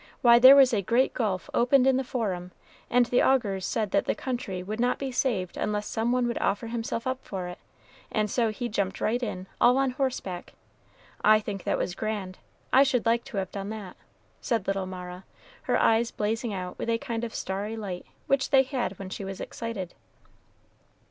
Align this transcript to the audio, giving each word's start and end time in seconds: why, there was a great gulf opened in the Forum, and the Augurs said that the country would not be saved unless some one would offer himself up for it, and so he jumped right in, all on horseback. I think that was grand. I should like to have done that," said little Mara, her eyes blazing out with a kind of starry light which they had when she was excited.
why, 0.23 0.39
there 0.39 0.55
was 0.55 0.73
a 0.73 0.81
great 0.81 1.13
gulf 1.13 1.47
opened 1.53 1.85
in 1.85 1.95
the 1.95 2.03
Forum, 2.03 2.51
and 2.89 3.05
the 3.05 3.21
Augurs 3.21 3.67
said 3.67 3.91
that 3.91 4.05
the 4.05 4.15
country 4.15 4.63
would 4.63 4.79
not 4.79 4.97
be 4.97 5.11
saved 5.11 5.57
unless 5.57 5.85
some 5.85 6.11
one 6.11 6.25
would 6.27 6.39
offer 6.39 6.65
himself 6.65 7.05
up 7.05 7.23
for 7.23 7.47
it, 7.47 7.59
and 8.11 8.27
so 8.31 8.49
he 8.49 8.67
jumped 8.67 8.99
right 8.99 9.21
in, 9.21 9.45
all 9.61 9.77
on 9.77 9.91
horseback. 9.91 10.53
I 11.23 11.39
think 11.39 11.65
that 11.65 11.77
was 11.77 11.93
grand. 11.93 12.39
I 12.73 12.81
should 12.81 13.05
like 13.05 13.23
to 13.25 13.37
have 13.37 13.51
done 13.51 13.69
that," 13.69 13.95
said 14.41 14.65
little 14.65 14.87
Mara, 14.87 15.23
her 15.69 15.79
eyes 15.79 16.09
blazing 16.09 16.51
out 16.51 16.79
with 16.79 16.89
a 16.89 16.97
kind 16.97 17.23
of 17.23 17.35
starry 17.35 17.77
light 17.77 18.07
which 18.25 18.49
they 18.49 18.63
had 18.63 18.97
when 18.97 19.11
she 19.11 19.23
was 19.23 19.39
excited. 19.39 19.93